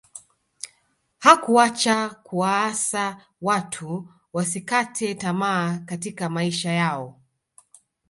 [1.19, 7.19] hakuacha kuwaasa watu wasikate tamaa katika maisha yao